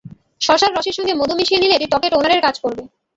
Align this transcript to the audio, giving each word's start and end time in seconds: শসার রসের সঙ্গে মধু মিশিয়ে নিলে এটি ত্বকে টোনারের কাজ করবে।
শসার 0.41 0.71
রসের 0.71 0.95
সঙ্গে 0.97 1.13
মধু 1.15 1.33
মিশিয়ে 1.37 1.61
নিলে 1.61 1.75
এটি 1.77 1.87
ত্বকে 1.91 2.07
টোনারের 2.13 2.41
কাজ 2.43 2.55
করবে। 2.63 2.83